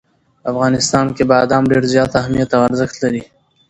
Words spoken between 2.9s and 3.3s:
لري.